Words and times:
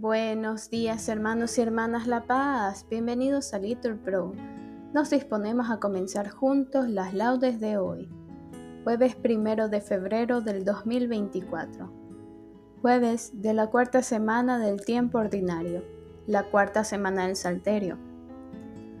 Buenos 0.00 0.70
días 0.70 1.08
hermanos 1.08 1.58
y 1.58 1.60
hermanas 1.60 2.06
La 2.06 2.22
Paz, 2.22 2.86
bienvenidos 2.88 3.52
a 3.52 3.58
Little 3.58 3.96
Pro. 3.96 4.32
Nos 4.94 5.10
disponemos 5.10 5.70
a 5.70 5.80
comenzar 5.80 6.30
juntos 6.30 6.88
las 6.88 7.14
laudes 7.14 7.58
de 7.58 7.78
hoy, 7.78 8.08
jueves 8.84 9.16
primero 9.16 9.68
de 9.68 9.80
febrero 9.80 10.40
del 10.40 10.64
2024, 10.64 11.92
jueves 12.80 13.42
de 13.42 13.52
la 13.54 13.66
cuarta 13.66 14.04
semana 14.04 14.60
del 14.60 14.84
tiempo 14.84 15.18
ordinario, 15.18 15.82
la 16.28 16.44
cuarta 16.44 16.84
semana 16.84 17.26
del 17.26 17.34
Salterio. 17.34 17.98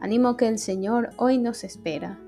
Animo 0.00 0.36
que 0.36 0.48
el 0.48 0.58
Señor 0.58 1.10
hoy 1.16 1.38
nos 1.38 1.62
espera. 1.62 2.18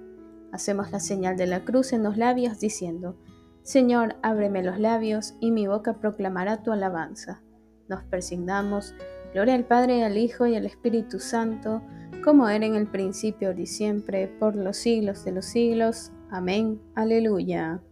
Hacemos 0.52 0.92
la 0.92 1.00
señal 1.00 1.36
de 1.36 1.48
la 1.48 1.64
cruz 1.64 1.92
en 1.92 2.04
los 2.04 2.16
labios 2.16 2.60
diciendo, 2.60 3.16
Señor, 3.64 4.14
ábreme 4.22 4.62
los 4.62 4.78
labios 4.78 5.34
y 5.40 5.50
mi 5.50 5.66
boca 5.66 5.94
proclamará 5.94 6.62
tu 6.62 6.70
alabanza 6.70 7.42
nos 7.90 8.02
persignamos. 8.04 8.94
Gloria 9.34 9.54
al 9.54 9.64
Padre, 9.64 10.04
al 10.04 10.16
Hijo 10.16 10.46
y 10.46 10.56
al 10.56 10.64
Espíritu 10.64 11.18
Santo, 11.18 11.82
como 12.24 12.48
era 12.48 12.64
en 12.64 12.74
el 12.74 12.86
principio, 12.86 13.48
ahora 13.48 13.60
y 13.60 13.66
siempre, 13.66 14.28
por 14.28 14.56
los 14.56 14.78
siglos 14.78 15.24
de 15.24 15.32
los 15.32 15.44
siglos. 15.44 16.12
Amén. 16.30 16.80
Aleluya. 16.94 17.82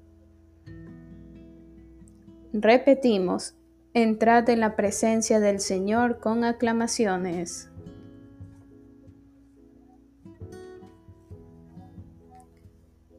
Repetimos, 2.52 3.56
entrad 3.92 4.48
en 4.48 4.60
la 4.60 4.74
presencia 4.74 5.40
del 5.40 5.60
Señor 5.60 6.18
con 6.18 6.44
aclamaciones. 6.44 7.70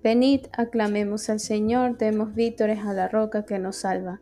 Venid, 0.02 0.46
aclamemos 0.54 1.30
al 1.30 1.42
Señor, 1.42 1.98
demos 1.98 2.34
vítores 2.34 2.80
a 2.80 2.94
la 2.94 3.09
roca 3.09 3.46
que 3.46 3.59
nos 3.59 3.76
salva. 3.76 4.22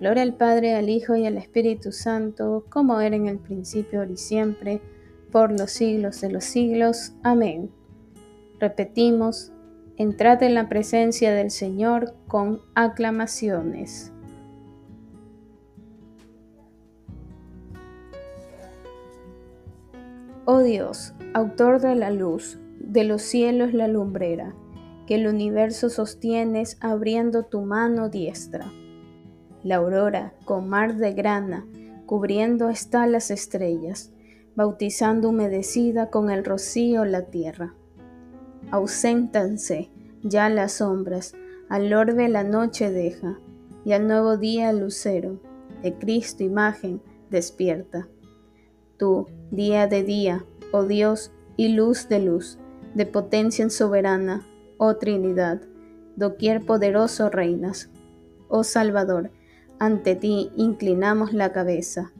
Gloria 0.00 0.22
al 0.22 0.34
Padre, 0.34 0.74
al 0.76 0.88
Hijo 0.88 1.16
y 1.16 1.26
al 1.26 1.36
Espíritu 1.36 1.90
Santo, 1.90 2.64
como 2.68 3.00
era 3.00 3.16
en 3.16 3.26
el 3.26 3.38
principio, 3.38 3.98
ahora 3.98 4.12
y 4.12 4.16
siempre, 4.16 4.80
por 5.32 5.50
los 5.50 5.72
siglos 5.72 6.20
de 6.20 6.30
los 6.30 6.44
siglos. 6.44 7.14
Amén. 7.24 7.72
Repetimos, 8.60 9.52
entrad 9.96 10.40
en 10.44 10.54
la 10.54 10.68
presencia 10.68 11.32
del 11.32 11.50
Señor 11.50 12.14
con 12.28 12.60
aclamaciones. 12.76 14.12
Oh 20.44 20.60
Dios, 20.60 21.12
autor 21.34 21.80
de 21.80 21.96
la 21.96 22.10
luz, 22.10 22.60
de 22.78 23.02
los 23.02 23.22
cielos 23.22 23.74
la 23.74 23.88
lumbrera, 23.88 24.54
que 25.08 25.16
el 25.16 25.26
universo 25.26 25.90
sostienes 25.90 26.78
abriendo 26.80 27.46
tu 27.46 27.62
mano 27.62 28.08
diestra 28.08 28.70
la 29.62 29.76
aurora, 29.76 30.32
con 30.44 30.68
mar 30.68 30.96
de 30.96 31.12
grana, 31.12 31.66
cubriendo 32.06 32.68
está 32.68 33.06
las 33.06 33.30
estrellas, 33.30 34.12
bautizando 34.56 35.28
humedecida 35.28 36.10
con 36.10 36.30
el 36.30 36.44
rocío 36.44 37.04
la 37.04 37.22
tierra. 37.22 37.74
Auséntanse 38.70 39.90
ya 40.22 40.48
las 40.48 40.72
sombras, 40.72 41.34
al 41.68 41.92
orbe 41.92 42.28
la 42.28 42.44
noche 42.44 42.90
deja, 42.90 43.38
y 43.84 43.92
al 43.92 44.06
nuevo 44.06 44.36
día 44.36 44.70
el 44.70 44.80
lucero, 44.80 45.40
de 45.82 45.94
Cristo 45.94 46.42
imagen, 46.42 47.00
despierta. 47.30 48.08
Tú, 48.96 49.26
día 49.50 49.86
de 49.86 50.02
día, 50.02 50.44
oh 50.72 50.84
Dios, 50.84 51.30
y 51.56 51.68
luz 51.68 52.08
de 52.08 52.20
luz, 52.20 52.58
de 52.94 53.06
potencia 53.06 53.62
en 53.62 53.70
soberana, 53.70 54.46
oh 54.76 54.96
Trinidad, 54.96 55.60
doquier 56.16 56.64
poderoso 56.64 57.30
reinas. 57.30 57.90
Oh 58.48 58.64
Salvador, 58.64 59.30
ante 59.78 60.16
ti 60.16 60.50
inclinamos 60.56 61.32
la 61.32 61.52
cabeza, 61.52 62.12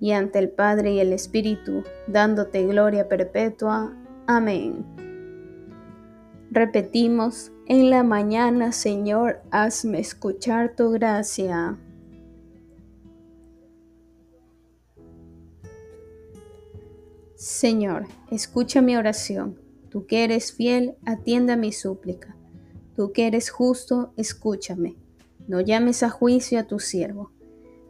y 0.00 0.12
ante 0.12 0.38
el 0.38 0.50
Padre 0.50 0.92
y 0.94 1.00
el 1.00 1.12
Espíritu, 1.12 1.84
dándote 2.06 2.66
gloria 2.66 3.08
perpetua. 3.08 3.96
Amén. 4.26 4.84
Repetimos, 6.50 7.52
en 7.66 7.90
la 7.90 8.02
mañana, 8.02 8.72
Señor, 8.72 9.40
hazme 9.50 9.98
escuchar 9.98 10.76
tu 10.76 10.90
gracia. 10.90 11.76
Señor, 17.34 18.06
escucha 18.30 18.80
mi 18.80 18.96
oración. 18.96 19.60
Tú 19.90 20.06
que 20.06 20.24
eres 20.24 20.52
fiel, 20.52 20.96
atienda 21.04 21.56
mi 21.56 21.72
súplica. 21.72 22.36
Tú 22.94 23.12
que 23.12 23.26
eres 23.26 23.50
justo, 23.50 24.12
escúchame. 24.16 24.96
No 25.48 25.60
llames 25.60 26.02
a 26.02 26.10
juicio 26.10 26.58
a 26.58 26.64
tu 26.64 26.78
siervo, 26.78 27.30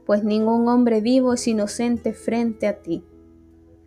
pues 0.04 0.24
ningún 0.24 0.68
hombre 0.68 1.00
vivo 1.00 1.34
es 1.34 1.48
inocente 1.48 2.12
frente 2.12 2.66
a 2.66 2.82
ti. 2.82 3.04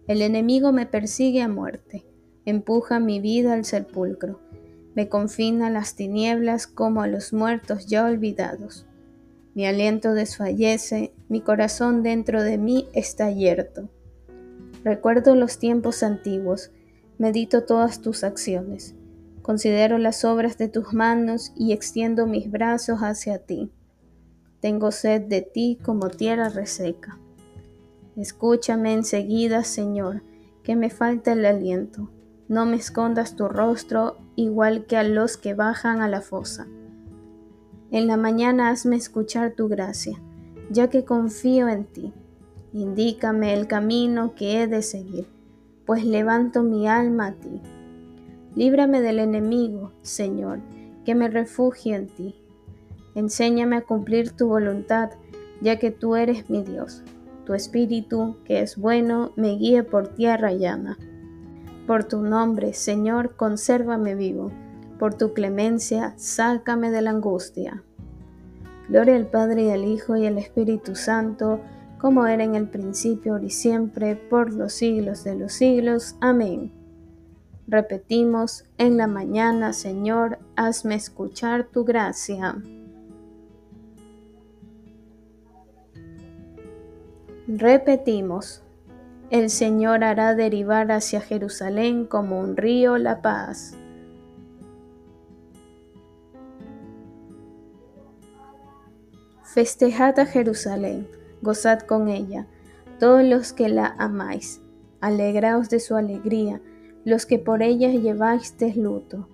El 0.07 0.21
enemigo 0.21 0.71
me 0.71 0.85
persigue 0.85 1.41
a 1.41 1.47
muerte, 1.47 2.05
empuja 2.45 2.99
mi 2.99 3.19
vida 3.19 3.53
al 3.53 3.65
sepulcro, 3.65 4.39
me 4.95 5.07
confina 5.07 5.67
a 5.67 5.69
las 5.69 5.95
tinieblas 5.95 6.67
como 6.67 7.01
a 7.01 7.07
los 7.07 7.31
muertos 7.31 7.85
ya 7.85 8.05
olvidados. 8.05 8.87
Mi 9.53 9.65
aliento 9.65 10.13
desfallece, 10.13 11.13
mi 11.27 11.41
corazón 11.41 12.01
dentro 12.01 12.43
de 12.43 12.57
mí 12.57 12.87
está 12.93 13.31
yerto. 13.31 13.89
Recuerdo 14.83 15.35
los 15.35 15.59
tiempos 15.59 16.03
antiguos, 16.03 16.71
medito 17.17 17.65
todas 17.65 18.01
tus 18.01 18.23
acciones. 18.23 18.95
Considero 19.49 19.97
las 19.97 20.25
obras 20.25 20.59
de 20.59 20.67
tus 20.67 20.93
manos 20.93 21.53
y 21.55 21.73
extiendo 21.73 22.27
mis 22.27 22.51
brazos 22.51 22.99
hacia 22.99 23.39
ti. 23.39 23.71
Tengo 24.59 24.91
sed 24.91 25.23
de 25.23 25.41
ti 25.41 25.79
como 25.83 26.11
tierra 26.11 26.49
reseca. 26.49 27.17
Escúchame 28.15 28.93
enseguida, 28.93 29.63
Señor, 29.63 30.21
que 30.61 30.75
me 30.75 30.91
falta 30.91 31.33
el 31.33 31.43
aliento. 31.47 32.11
No 32.47 32.67
me 32.67 32.75
escondas 32.75 33.35
tu 33.35 33.47
rostro 33.47 34.17
igual 34.35 34.85
que 34.85 34.97
a 34.97 35.03
los 35.03 35.35
que 35.35 35.55
bajan 35.55 36.01
a 36.01 36.07
la 36.07 36.21
fosa. 36.21 36.67
En 37.89 38.05
la 38.05 38.17
mañana 38.17 38.69
hazme 38.69 38.97
escuchar 38.97 39.53
tu 39.53 39.67
gracia, 39.67 40.21
ya 40.69 40.91
que 40.91 41.05
confío 41.05 41.69
en 41.69 41.85
ti. 41.85 42.13
Indícame 42.71 43.55
el 43.55 43.65
camino 43.65 44.35
que 44.35 44.61
he 44.61 44.67
de 44.67 44.83
seguir, 44.83 45.25
pues 45.87 46.05
levanto 46.05 46.61
mi 46.61 46.87
alma 46.87 47.29
a 47.29 47.31
ti. 47.33 47.63
Líbrame 48.55 49.01
del 49.01 49.19
enemigo, 49.19 49.91
Señor, 50.01 50.59
que 51.05 51.15
me 51.15 51.29
refugie 51.29 51.95
en 51.95 52.07
ti. 52.07 52.35
Enséñame 53.15 53.77
a 53.77 53.81
cumplir 53.81 54.31
tu 54.31 54.47
voluntad, 54.47 55.11
ya 55.61 55.77
que 55.77 55.91
tú 55.91 56.15
eres 56.15 56.49
mi 56.49 56.63
Dios. 56.63 57.03
Tu 57.45 57.53
espíritu, 57.53 58.37
que 58.45 58.61
es 58.61 58.77
bueno, 58.77 59.31
me 59.35 59.55
guíe 59.55 59.83
por 59.83 60.09
tierra 60.09 60.51
llana. 60.51 60.97
Por 61.87 62.03
tu 62.03 62.21
nombre, 62.21 62.73
Señor, 62.73 63.35
consérvame 63.35 64.15
vivo. 64.15 64.51
Por 64.99 65.15
tu 65.15 65.33
clemencia, 65.33 66.13
sácame 66.17 66.91
de 66.91 67.01
la 67.01 67.11
angustia. 67.11 67.83
Gloria 68.89 69.15
al 69.15 69.27
Padre 69.27 69.63
y 69.65 69.69
al 69.71 69.85
Hijo 69.85 70.15
y 70.15 70.25
al 70.25 70.37
Espíritu 70.37 70.95
Santo, 70.95 71.59
como 71.99 72.25
era 72.25 72.43
en 72.43 72.55
el 72.55 72.67
principio, 72.67 73.33
ahora 73.33 73.45
y 73.45 73.49
siempre, 73.49 74.15
por 74.15 74.53
los 74.53 74.73
siglos 74.73 75.23
de 75.23 75.35
los 75.35 75.53
siglos. 75.53 76.15
Amén. 76.21 76.78
Repetimos, 77.71 78.65
en 78.79 78.97
la 78.97 79.05
mañana, 79.05 79.73
Señor, 79.73 80.39
hazme 80.55 80.95
escuchar 80.95 81.65
tu 81.65 81.85
gracia. 81.85 82.55
Repetimos, 87.47 88.63
el 89.29 89.51
Señor 89.51 90.03
hará 90.03 90.33
derivar 90.33 90.91
hacia 90.91 91.21
Jerusalén 91.21 92.07
como 92.07 92.39
un 92.39 92.57
río 92.57 92.97
la 92.97 93.21
paz. 93.21 93.77
Festejad 99.43 100.17
a 100.17 100.25
Jerusalén, 100.25 101.07
gozad 101.43 101.81
con 101.81 102.07
ella, 102.09 102.47
todos 102.99 103.23
los 103.23 103.53
que 103.53 103.69
la 103.69 103.93
amáis, 103.99 104.59
alegraos 105.01 105.69
de 105.69 105.79
su 105.79 105.95
alegría, 105.95 106.59
los 107.05 107.25
que 107.25 107.39
por 107.39 107.61
ella 107.61 107.89
lleváis 107.89 108.55
luto. 108.75 109.27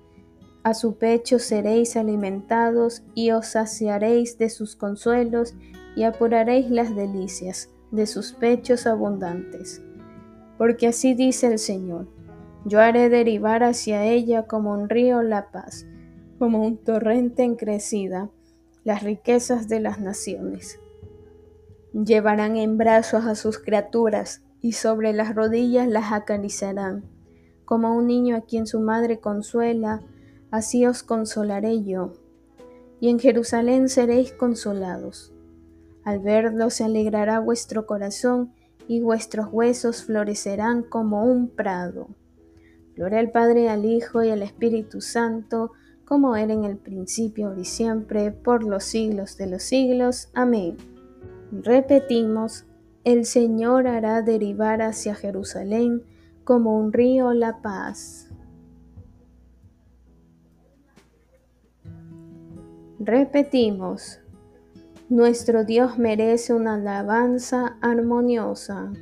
A 0.64 0.74
su 0.74 0.98
pecho 0.98 1.40
seréis 1.40 1.96
alimentados 1.96 3.04
y 3.14 3.32
os 3.32 3.48
saciaréis 3.48 4.38
de 4.38 4.50
sus 4.50 4.76
consuelos 4.76 5.56
y 5.96 6.04
apuraréis 6.04 6.70
las 6.72 6.96
delicias 6.96 7.70
de 7.92 8.08
sus 8.08 8.34
pechos 8.34 8.88
abundantes. 8.88 9.84
Porque 10.58 10.88
así 10.88 11.14
dice 11.14 11.48
el 11.48 11.60
Señor, 11.60 12.08
yo 12.66 12.80
haré 12.80 13.10
derivar 13.10 13.64
hacia 13.64 14.06
ella 14.06 14.48
como 14.48 14.74
un 14.74 14.90
río 14.90 15.22
la 15.22 15.52
paz, 15.52 15.86
como 16.40 16.66
un 16.66 16.78
torrente 16.78 17.44
en 17.44 17.56
crecida 17.56 18.30
las 18.84 19.04
riquezas 19.04 19.68
de 19.68 19.80
las 19.80 20.00
naciones. 20.00 20.80
Llevarán 21.94 22.58
en 22.58 22.78
brazos 22.78 23.26
a 23.26 23.36
sus 23.36 23.60
criaturas 23.60 24.44
y 24.62 24.74
sobre 24.74 25.14
las 25.14 25.36
rodillas 25.36 25.88
las 25.88 26.12
acariciarán. 26.12 27.15
Como 27.66 27.96
un 27.96 28.08
niño 28.08 28.36
a 28.36 28.42
quien 28.42 28.68
su 28.68 28.80
madre 28.80 29.20
consuela, 29.20 30.02
así 30.52 30.86
os 30.86 31.04
consolaré 31.04 31.84
yo. 31.84 32.14
Y 33.00 33.10
en 33.10 33.20
Jerusalén 33.20 33.90
seréis 33.90 34.32
consolados. 34.32 35.34
Al 36.04 36.20
verlo 36.20 36.70
se 36.70 36.84
alegrará 36.84 37.40
vuestro 37.40 37.86
corazón 37.86 38.54
y 38.88 39.02
vuestros 39.02 39.48
huesos 39.52 40.04
florecerán 40.04 40.84
como 40.84 41.26
un 41.26 41.50
prado. 41.50 42.08
Gloria 42.96 43.20
al 43.20 43.32
Padre, 43.32 43.70
al 43.70 43.86
Hijo 43.86 44.24
y 44.24 44.30
al 44.30 44.44
Espíritu 44.44 45.02
Santo, 45.02 45.72
como 46.06 46.36
era 46.36 46.54
en 46.54 46.64
el 46.64 46.78
principio 46.78 47.58
y 47.58 47.66
siempre, 47.66 48.32
por 48.32 48.64
los 48.64 48.84
siglos 48.84 49.38
de 49.38 49.48
los 49.48 49.64
siglos. 49.64 50.30
Amén. 50.34 50.78
Repetimos, 51.52 52.66
el 53.04 53.26
Señor 53.26 53.88
hará 53.88 54.22
derivar 54.22 54.82
hacia 54.82 55.16
Jerusalén 55.16 56.04
como 56.46 56.80
un 56.80 56.94
río 56.94 57.34
la 57.34 57.62
paz. 57.62 58.30
Repetimos, 63.00 64.22
nuestro 65.10 65.66
Dios 65.66 65.98
merece 65.98 66.54
una 66.54 66.76
alabanza 66.76 67.78
armoniosa. 67.82 68.94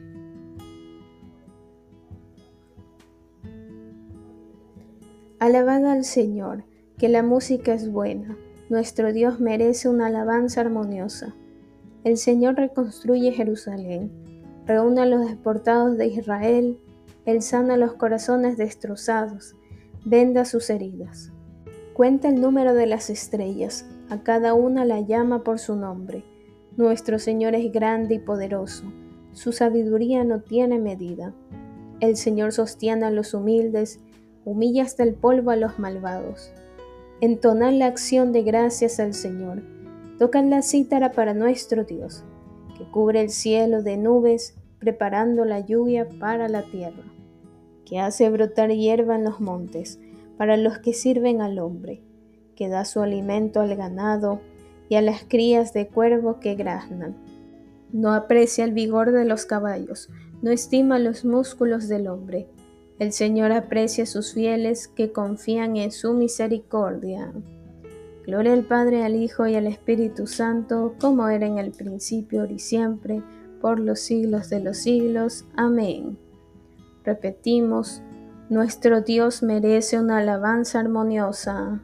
Alabad 5.39 5.85
al 5.85 6.05
Señor 6.05 6.63
que 6.97 7.09
la 7.09 7.23
música 7.23 7.73
es 7.73 7.91
buena. 7.91 8.37
Nuestro 8.69 9.11
Dios 9.11 9.41
merece 9.41 9.89
una 9.89 10.07
alabanza 10.07 10.61
armoniosa. 10.61 11.35
El 12.05 12.17
Señor 12.17 12.55
reconstruye 12.55 13.33
Jerusalén, 13.33 14.11
reúne 14.65 15.01
a 15.01 15.05
los 15.05 15.27
deportados 15.27 15.97
de 15.97 16.07
Israel, 16.07 16.79
Él 17.25 17.41
sana 17.41 17.77
los 17.77 17.93
corazones 17.93 18.57
destrozados, 18.57 19.55
venda 20.05 20.45
sus 20.45 20.69
heridas. 20.69 21.31
Cuenta 21.93 22.29
el 22.29 22.41
número 22.41 22.73
de 22.73 22.87
las 22.87 23.09
estrellas, 23.09 23.85
a 24.09 24.23
cada 24.23 24.53
una 24.53 24.85
la 24.85 24.99
llama 24.99 25.43
por 25.43 25.59
su 25.59 25.75
nombre. 25.75 26.23
Nuestro 26.75 27.19
Señor 27.19 27.55
es 27.55 27.71
grande 27.71 28.15
y 28.15 28.19
poderoso, 28.19 28.91
su 29.31 29.51
sabiduría 29.51 30.23
no 30.23 30.41
tiene 30.41 30.79
medida. 30.79 31.33
El 31.99 32.17
Señor 32.17 32.51
sostiene 32.51 33.05
a 33.05 33.11
los 33.11 33.33
humildes, 33.33 33.99
humilla 34.45 34.83
hasta 34.83 35.03
el 35.03 35.13
polvo 35.13 35.51
a 35.51 35.55
los 35.55 35.79
malvados 35.79 36.53
entonar 37.23 37.71
la 37.71 37.85
acción 37.85 38.33
de 38.33 38.43
gracias 38.43 38.99
al 38.99 39.13
Señor. 39.13 39.63
Tocan 40.19 40.49
la 40.49 40.61
cítara 40.61 41.13
para 41.13 41.33
nuestro 41.33 41.85
Dios, 41.85 42.25
que 42.77 42.83
cubre 42.91 43.21
el 43.21 43.29
cielo 43.29 43.81
de 43.81 43.95
nubes, 43.95 44.57
preparando 44.83 45.45
la 45.45 45.59
lluvia 45.59 46.07
para 46.19 46.49
la 46.49 46.63
tierra, 46.63 47.03
que 47.85 47.99
hace 47.99 48.29
brotar 48.29 48.71
hierba 48.71 49.15
en 49.15 49.23
los 49.23 49.39
montes, 49.39 49.99
para 50.37 50.57
los 50.57 50.79
que 50.79 50.93
sirven 50.93 51.41
al 51.41 51.59
hombre, 51.59 52.01
que 52.55 52.67
da 52.67 52.85
su 52.85 53.01
alimento 53.01 53.61
al 53.61 53.75
ganado 53.75 54.41
y 54.89 54.95
a 54.95 55.01
las 55.01 55.23
crías 55.23 55.73
de 55.73 55.87
cuervo 55.87 56.39
que 56.39 56.55
graznan. 56.55 57.15
No 57.91 58.13
aprecia 58.13 58.65
el 58.65 58.73
vigor 58.73 59.11
de 59.11 59.25
los 59.25 59.45
caballos, 59.45 60.09
no 60.41 60.51
estima 60.51 60.99
los 60.99 61.25
músculos 61.25 61.87
del 61.87 62.07
hombre 62.07 62.47
el 62.99 63.11
Señor 63.11 63.51
aprecia 63.51 64.03
a 64.03 64.07
sus 64.07 64.33
fieles 64.33 64.87
que 64.87 65.11
confían 65.11 65.77
en 65.77 65.91
su 65.91 66.13
misericordia. 66.13 67.33
Gloria 68.25 68.53
al 68.53 68.63
Padre, 68.63 69.03
al 69.03 69.15
Hijo 69.15 69.47
y 69.47 69.55
al 69.55 69.67
Espíritu 69.67 70.27
Santo, 70.27 70.95
como 71.01 71.27
era 71.27 71.45
en 71.45 71.57
el 71.57 71.71
principio, 71.71 72.45
y 72.45 72.59
siempre, 72.59 73.21
por 73.63 73.79
los 73.79 74.01
siglos 74.01 74.49
de 74.49 74.59
los 74.59 74.75
siglos. 74.75 75.45
Amén. 75.55 76.17
Repetimos, 77.05 78.01
nuestro 78.49 78.99
Dios 78.99 79.41
merece 79.41 79.97
una 80.01 80.17
alabanza 80.17 80.81
armoniosa. 80.81 81.81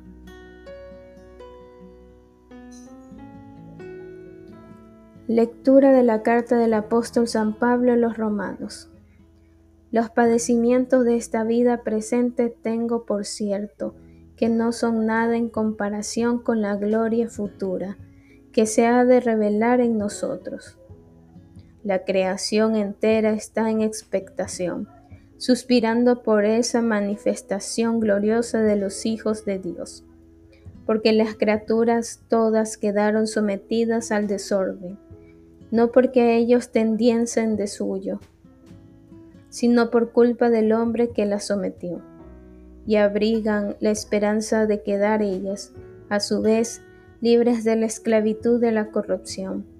Lectura 5.25 5.93
de 5.93 6.03
la 6.03 6.21
carta 6.21 6.57
del 6.57 6.73
apóstol 6.73 7.29
San 7.29 7.53
Pablo 7.57 7.93
a 7.93 7.95
los 7.95 8.17
Romanos. 8.17 8.91
Los 9.89 10.09
padecimientos 10.09 11.05
de 11.05 11.15
esta 11.15 11.45
vida 11.45 11.83
presente 11.83 12.53
tengo 12.61 13.05
por 13.05 13.23
cierto 13.23 13.95
que 14.35 14.49
no 14.49 14.73
son 14.73 15.05
nada 15.05 15.37
en 15.37 15.47
comparación 15.47 16.39
con 16.39 16.61
la 16.61 16.75
gloria 16.75 17.29
futura 17.29 17.97
que 18.51 18.65
se 18.65 18.85
ha 18.85 19.05
de 19.05 19.21
revelar 19.21 19.79
en 19.79 19.97
nosotros. 19.97 20.75
La 21.89 22.05
creación 22.05 22.75
entera 22.75 23.31
está 23.31 23.71
en 23.71 23.81
expectación, 23.81 24.87
suspirando 25.37 26.21
por 26.21 26.45
esa 26.45 26.83
manifestación 26.83 27.99
gloriosa 27.99 28.61
de 28.61 28.75
los 28.75 29.07
hijos 29.07 29.43
de 29.43 29.57
Dios, 29.57 30.05
porque 30.85 31.13
las 31.13 31.33
criaturas 31.33 32.21
todas 32.27 32.77
quedaron 32.77 33.25
sometidas 33.25 34.11
al 34.11 34.27
desorden, 34.27 34.99
no 35.71 35.91
porque 35.91 36.35
ellos 36.37 36.69
tendiesen 36.69 37.55
de 37.55 37.65
suyo, 37.65 38.19
sino 39.49 39.89
por 39.89 40.11
culpa 40.11 40.51
del 40.51 40.73
hombre 40.73 41.09
que 41.09 41.25
las 41.25 41.47
sometió, 41.47 42.03
y 42.85 42.97
abrigan 42.97 43.77
la 43.79 43.89
esperanza 43.89 44.67
de 44.67 44.83
quedar 44.83 45.23
ellas, 45.23 45.73
a 46.07 46.19
su 46.19 46.43
vez, 46.43 46.83
libres 47.19 47.63
de 47.63 47.77
la 47.77 47.87
esclavitud 47.87 48.61
de 48.61 48.73
la 48.73 48.91
corrupción, 48.91 49.78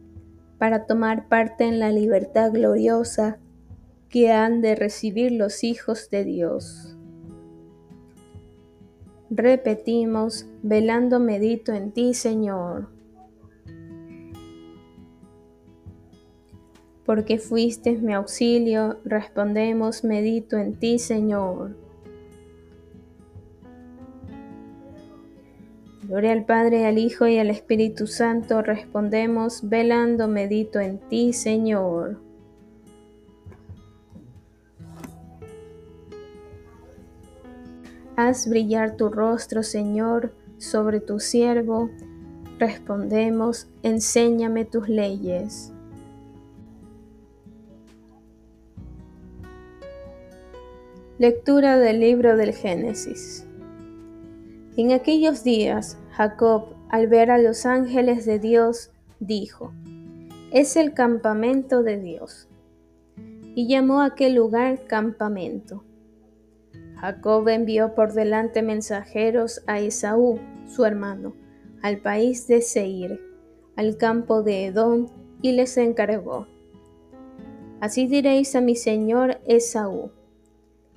para 0.59 0.85
tomar 0.85 1.27
parte 1.27 1.63
en 1.63 1.79
la 1.79 1.91
libertad 1.91 2.51
gloriosa 2.51 3.39
que 4.09 4.31
han 4.31 4.61
de 4.61 4.75
recibir 4.75 5.31
los 5.31 5.63
hijos 5.63 6.11
de 6.11 6.23
Dios. 6.25 6.95
Repetimos, 9.31 10.45
velando 10.61 11.19
medito 11.19 11.73
en 11.73 11.91
ti, 11.91 12.13
Señor. 12.13 12.99
porque 17.09 17.39
fuiste 17.39 17.93
mi 17.93 18.13
auxilio, 18.13 18.99
respondemos, 19.03 20.03
medito 20.03 20.57
en 20.57 20.75
ti, 20.75 20.99
Señor. 20.99 21.75
Gloria 26.09 26.31
al 26.31 26.43
Padre, 26.43 26.87
al 26.87 26.97
Hijo 26.97 27.27
y 27.27 27.37
al 27.37 27.51
Espíritu 27.51 28.07
Santo, 28.07 28.63
respondemos, 28.63 29.69
velando, 29.69 30.27
medito 30.27 30.79
en 30.79 30.97
ti, 30.97 31.33
Señor. 31.33 32.17
Haz 38.15 38.49
brillar 38.49 38.97
tu 38.97 39.09
rostro, 39.09 39.61
Señor, 39.61 40.33
sobre 40.57 40.99
tu 40.99 41.19
siervo. 41.19 41.91
Respondemos, 42.57 43.67
enséñame 43.83 44.65
tus 44.65 44.89
leyes. 44.89 45.71
Lectura 51.19 51.77
del 51.77 51.99
libro 51.99 52.35
del 52.35 52.55
Génesis. 52.55 53.45
En 54.79 54.93
aquellos 54.93 55.43
días, 55.43 55.97
Jacob, 56.11 56.69
al 56.87 57.07
ver 57.07 57.31
a 57.31 57.37
los 57.37 57.65
ángeles 57.65 58.25
de 58.25 58.39
Dios, 58.39 58.91
dijo, 59.19 59.73
es 60.53 60.77
el 60.77 60.93
campamento 60.93 61.83
de 61.83 61.99
Dios. 61.99 62.47
Y 63.55 63.67
llamó 63.67 63.99
a 63.99 64.05
aquel 64.05 64.35
lugar 64.35 64.85
campamento. 64.87 65.83
Jacob 66.95 67.49
envió 67.49 67.93
por 67.93 68.13
delante 68.13 68.61
mensajeros 68.61 69.61
a 69.67 69.81
Esaú, 69.81 70.39
su 70.65 70.85
hermano, 70.85 71.35
al 71.81 71.97
país 71.97 72.47
de 72.47 72.61
Seir, 72.61 73.19
al 73.75 73.97
campo 73.97 74.43
de 74.43 74.67
Edom, 74.67 75.07
y 75.41 75.51
les 75.51 75.75
encargó. 75.75 76.47
Así 77.81 78.07
diréis 78.07 78.55
a 78.55 78.61
mi 78.61 78.77
señor 78.77 79.41
Esaú 79.45 80.11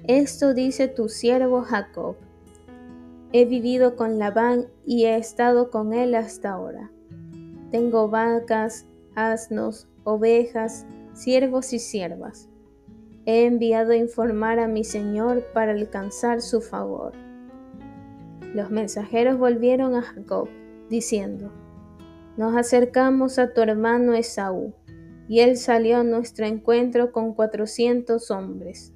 esto 0.09 0.53
dice 0.53 0.89
tu 0.89 1.09
siervo 1.09 1.63
Jacob. 1.63 2.17
He 3.35 3.47
vivido 3.47 3.97
con 3.97 4.19
Labán 4.19 4.67
y 4.85 5.07
he 5.07 5.17
estado 5.17 5.71
con 5.71 5.95
él 5.95 6.15
hasta 6.15 6.51
ahora. 6.51 6.91
tengo 7.71 8.11
vacas, 8.11 8.87
asnos, 9.15 9.89
ovejas, 10.05 10.85
siervos 11.15 11.73
y 11.73 11.79
siervas. 11.79 12.51
He 13.25 13.47
enviado 13.47 13.93
a 13.93 13.97
informar 13.97 14.59
a 14.59 14.69
mi 14.69 14.85
Señor 14.85 15.47
para 15.55 15.73
alcanzar 15.73 16.43
su 16.43 16.61
favor. 16.61 17.13
Los 18.55 18.71
mensajeros 18.71 19.39
volvieron 19.39 19.95
a 19.95 20.03
Jacob, 20.03 20.51
diciendo, 20.91 21.51
Nos 22.37 22.55
acercamos 22.55 23.39
a 23.39 23.55
tu 23.55 23.63
hermano 23.63 24.13
Esaú, 24.13 24.75
y 25.27 25.41
él 25.41 25.57
salió 25.57 25.99
a 25.99 26.05
nuestro 26.05 26.45
encuentro 26.45 27.13
con 27.13 27.33
cuatrocientos 27.33 28.31
hombres. 28.31 28.93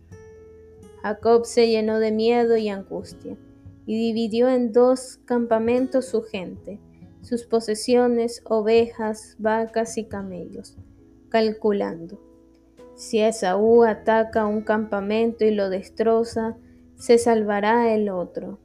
Jacob 1.02 1.46
se 1.46 1.68
llenó 1.68 2.00
de 2.00 2.12
miedo 2.12 2.58
y 2.58 2.68
angustia, 2.68 3.38
y 3.86 3.96
dividió 3.96 4.48
en 4.48 4.72
dos 4.72 5.20
campamentos 5.24 6.06
su 6.06 6.22
gente, 6.22 6.80
sus 7.22 7.44
posesiones, 7.44 8.42
ovejas, 8.44 9.36
vacas 9.38 9.96
y 9.96 10.04
camellos, 10.04 10.76
calculando. 11.28 12.20
Si 12.96 13.20
Esaú 13.20 13.84
ataca 13.84 14.46
un 14.46 14.62
campamento 14.62 15.44
y 15.44 15.52
lo 15.52 15.70
destroza, 15.70 16.56
se 16.96 17.18
salvará 17.18 17.94
el 17.94 18.08
otro. 18.08 18.58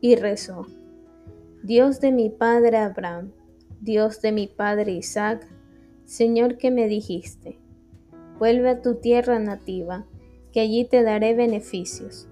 Y 0.00 0.16
rezó, 0.16 0.66
Dios 1.62 2.00
de 2.00 2.12
mi 2.12 2.28
padre 2.28 2.76
Abraham, 2.76 3.32
Dios 3.80 4.20
de 4.20 4.32
mi 4.32 4.46
padre 4.46 4.92
Isaac, 4.92 5.46
Señor 6.04 6.58
que 6.58 6.70
me 6.70 6.88
dijiste, 6.88 7.58
vuelve 8.38 8.68
a 8.68 8.82
tu 8.82 8.96
tierra 8.96 9.38
nativa, 9.38 10.06
que 10.52 10.60
allí 10.60 10.84
te 10.84 11.02
daré 11.02 11.34
beneficios. 11.34 12.28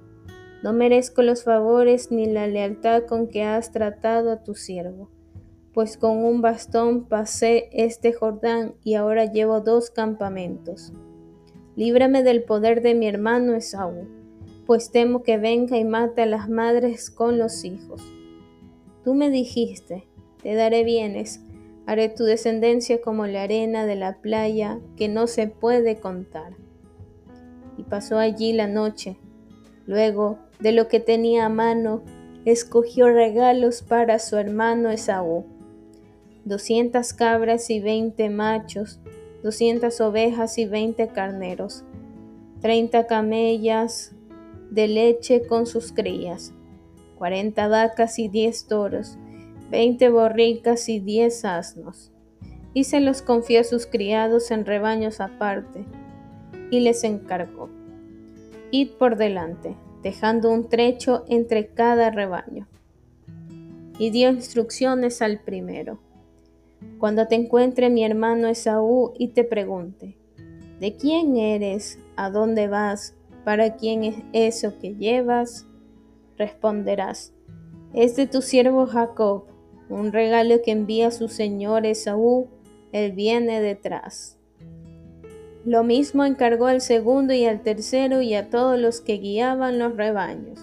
No 0.65 0.73
merezco 0.73 1.23
los 1.23 1.45
favores 1.45 2.11
ni 2.11 2.27
la 2.27 2.49
lealtad 2.49 3.05
con 3.05 3.29
que 3.29 3.45
has 3.45 3.71
tratado 3.71 4.33
a 4.33 4.43
tu 4.43 4.57
siervo 4.57 5.11
pues 5.75 5.97
con 5.97 6.25
un 6.25 6.41
bastón 6.41 7.05
pasé 7.05 7.69
este 7.73 8.13
Jordán 8.13 8.77
y 8.85 8.95
ahora 8.95 9.25
llevo 9.25 9.61
dos 9.61 9.91
campamentos. 9.91 10.93
Líbrame 11.75 12.23
del 12.23 12.45
poder 12.45 12.81
de 12.81 12.95
mi 12.95 13.09
hermano 13.09 13.57
Esaú, 13.57 14.07
pues 14.67 14.93
temo 14.93 15.25
que 15.25 15.37
venga 15.37 15.77
y 15.77 15.85
mate 15.85 16.23
a 16.23 16.27
las 16.27 16.49
madres 16.49 17.11
con 17.11 17.39
los 17.39 17.65
hijos. 17.65 18.01
Tú 19.03 19.15
me 19.15 19.31
dijiste, 19.31 20.07
te 20.41 20.55
daré 20.55 20.85
bienes, 20.85 21.41
haré 21.87 22.09
tu 22.09 22.23
descendencia 22.23 23.03
como 23.03 23.27
la 23.27 23.43
arena 23.43 23.85
de 23.85 23.97
la 23.97 24.21
playa 24.21 24.79
que 24.97 25.09
no 25.09 25.27
se 25.27 25.49
puede 25.49 25.99
contar. 25.99 26.53
Y 27.77 27.83
pasó 27.83 28.19
allí 28.19 28.53
la 28.53 28.69
noche. 28.69 29.17
Luego, 29.87 30.39
de 30.61 30.73
lo 30.73 30.89
que 30.89 31.01
tenía 31.01 31.47
a 31.47 31.49
mano, 31.49 32.03
escogió 32.45 33.09
regalos 33.09 33.83
para 33.83 34.19
su 34.19 34.37
hermano 34.37 34.91
Esaú 34.91 35.45
doscientas 36.45 37.15
cabras 37.15 37.71
y 37.71 37.81
veinte 37.81 38.29
machos, 38.29 39.01
doscientas 39.43 40.01
ovejas 40.01 40.59
y 40.59 40.67
veinte 40.67 41.09
carneros, 41.09 41.85
treinta 42.61 43.07
camellas 43.07 44.13
de 44.71 44.89
leche 44.89 45.47
con 45.47 45.67
sus 45.67 45.93
crías, 45.93 46.53
cuarenta 47.17 47.69
vacas 47.69 48.19
y 48.19 48.29
diez 48.29 48.67
toros, 48.67 49.17
veinte 49.71 50.11
borricas 50.11 50.89
y 50.89 51.01
diez 51.01 51.45
asnos. 51.45 52.11
Y 52.75 52.85
se 52.85 53.01
los 53.01 53.23
confió 53.23 53.61
a 53.61 53.65
sus 53.65 53.87
criados 53.87 54.51
en 54.51 54.67
rebaños 54.67 55.21
aparte, 55.21 55.85
y 56.71 56.81
les 56.81 57.05
encargó, 57.05 57.71
id 58.75 58.91
por 58.99 59.17
delante, 59.17 59.77
dejando 60.03 60.51
un 60.51 60.69
trecho 60.69 61.25
entre 61.29 61.69
cada 61.69 62.11
rebaño. 62.11 62.67
Y 63.99 64.11
dio 64.11 64.31
instrucciones 64.31 65.23
al 65.23 65.41
primero 65.41 65.99
cuando 66.99 67.27
te 67.27 67.35
encuentre 67.35 67.91
mi 67.91 68.05
hermano 68.05 68.49
Esaú 68.49 69.13
y 69.19 69.29
te 69.29 69.45
pregunte, 69.45 70.17
¿de 70.81 70.97
quién 70.97 71.37
eres? 71.37 71.99
¿A 72.17 72.31
dónde 72.31 72.69
vas? 72.69 73.15
¿Para 73.45 73.77
quién 73.77 74.05
es 74.05 74.17
eso 74.33 74.79
que 74.81 74.95
llevas? 74.95 75.67
Responderás, 76.39 77.33
es 77.93 78.17
de 78.17 78.27
tu 78.27 78.43
siervo 78.43 78.87
Jacob, 78.87 79.45
un 79.89 80.13
regalo 80.13 80.63
que 80.65 80.73
envía 80.73 81.11
su 81.11 81.29
señor 81.29 81.85
Esaú, 81.85 82.49
él 82.93 83.13
viene 83.13 83.61
detrás. 83.61 84.39
Lo 85.65 85.83
mismo 85.83 86.25
encargó 86.27 86.67
al 86.67 86.83
segundo 86.83 87.33
y 87.33 87.47
al 87.47 87.63
tercero 87.63 88.21
y 88.21 88.35
a 88.35 88.51
todos 88.51 88.79
los 88.79 89.01
que 89.01 89.15
guiaban 89.15 89.79
los 89.79 89.97
rebaños. 89.97 90.61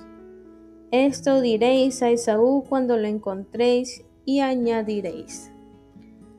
Esto 0.91 1.41
diréis 1.41 2.03
a 2.03 2.11
Esaú 2.11 2.63
cuando 2.69 2.97
lo 2.97 3.07
encontréis 3.07 4.05
y 4.25 4.41
añadiréis. 4.41 5.51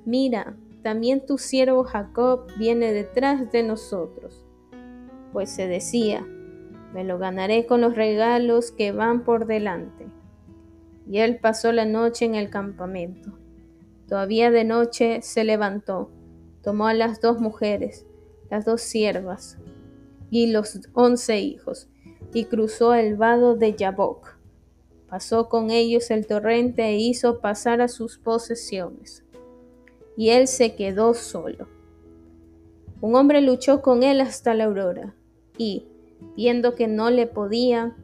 Mira, 0.04 0.57
también 0.83 1.26
tu 1.26 1.38
siervo 1.38 1.83
Jacob 1.83 2.47
viene 2.57 2.92
detrás 2.92 3.50
de 3.50 3.64
nosotros. 3.64 4.47
Pues 5.33 5.50
se 5.50 5.66
decía, 5.66 6.25
me 6.92 7.02
lo 7.02 7.19
ganaré 7.19 7.66
con 7.66 7.81
los 7.81 7.97
regalos 7.97 8.71
que 8.71 8.92
van 8.92 9.25
por 9.25 9.47
delante. 9.47 10.07
Y 11.09 11.19
él 11.19 11.38
pasó 11.38 11.73
la 11.73 11.85
noche 11.85 12.26
en 12.26 12.37
el 12.37 12.50
campamento. 12.50 13.33
Todavía 14.07 14.50
de 14.50 14.64
noche 14.64 15.23
se 15.23 15.42
levantó, 15.42 16.11
tomó 16.62 16.87
a 16.87 16.95
las 16.95 17.21
dos 17.21 17.40
mujeres, 17.40 18.07
las 18.52 18.66
dos 18.66 18.82
siervas 18.82 19.56
y 20.30 20.49
los 20.49 20.78
once 20.92 21.40
hijos, 21.40 21.88
y 22.35 22.44
cruzó 22.44 22.92
el 22.92 23.16
vado 23.16 23.56
de 23.56 23.75
Yabok. 23.75 24.37
Pasó 25.09 25.49
con 25.49 25.71
ellos 25.71 26.11
el 26.11 26.26
torrente 26.26 26.85
e 26.85 26.99
hizo 26.99 27.40
pasar 27.40 27.80
a 27.80 27.88
sus 27.88 28.18
posesiones 28.18 29.25
y 30.18 30.28
él 30.30 30.49
se 30.49 30.75
quedó 30.75 31.14
solo. 31.14 31.66
Un 33.00 33.14
hombre 33.14 33.40
luchó 33.40 33.80
con 33.80 34.02
él 34.02 34.21
hasta 34.21 34.52
la 34.52 34.64
aurora 34.64 35.14
y, 35.56 35.87
viendo 36.37 36.75
que 36.75 36.88
no 36.88 37.09
le 37.09 37.26
podía, 37.26 37.97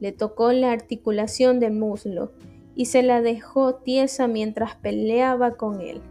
le 0.00 0.12
tocó 0.12 0.52
la 0.52 0.70
articulación 0.70 1.60
del 1.60 1.72
muslo 1.72 2.32
y 2.74 2.86
se 2.86 3.02
la 3.02 3.22
dejó 3.22 3.76
tiesa 3.76 4.28
mientras 4.28 4.76
peleaba 4.76 5.56
con 5.56 5.80
él. 5.80 6.02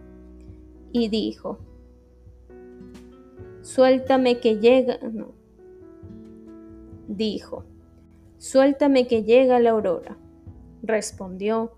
Y 0.91 1.09
dijo, 1.09 1.59
Suéltame 3.63 4.39
que 4.41 4.59
llega... 4.59 4.99
Dijo, 7.07 7.63
Suéltame 8.37 9.07
que 9.07 9.23
llega 9.23 9.59
la 9.61 9.71
aurora. 9.71 10.17
Respondió, 10.81 11.71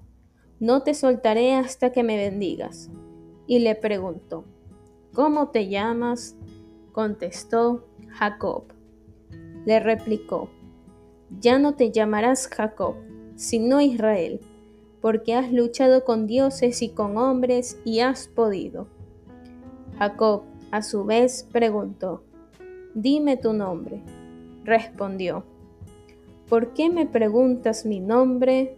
No 0.59 0.81
te 0.81 0.95
soltaré 0.95 1.53
hasta 1.53 1.91
que 1.91 2.01
me 2.01 2.17
bendigas 2.17 2.89
y 3.45 3.59
le 3.59 3.75
preguntó, 3.75 4.45
¿Cómo 5.13 5.49
te 5.49 5.67
llamas? 5.69 6.35
Contestó 6.91 7.85
Jacob. 8.09 8.63
Le 9.65 9.79
replicó, 9.79 10.49
Ya 11.39 11.59
no 11.59 11.75
te 11.75 11.91
llamarás 11.91 12.47
Jacob, 12.47 12.95
sino 13.35 13.79
Israel, 13.79 14.39
porque 15.01 15.35
has 15.35 15.53
luchado 15.53 16.03
con 16.03 16.25
dioses 16.25 16.81
y 16.81 16.89
con 16.89 17.15
hombres 17.17 17.79
y 17.85 17.99
has 17.99 18.27
podido. 18.27 18.87
Jacob, 19.99 20.41
a 20.75 20.81
su 20.81 21.05
vez, 21.05 21.47
preguntó, 21.51 22.23
Dime 22.93 23.37
tu 23.37 23.53
nombre. 23.53 24.01
Respondió, 24.63 25.45
¿por 26.49 26.73
qué 26.73 26.89
me 26.89 27.05
preguntas 27.05 27.85
mi 27.85 27.99
nombre? 27.99 28.77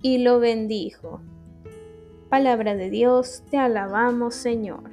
Y 0.00 0.18
lo 0.18 0.38
bendijo. 0.38 1.20
Palabra 2.28 2.76
de 2.76 2.90
Dios, 2.90 3.42
te 3.50 3.56
alabamos 3.56 4.34
Señor. 4.34 4.90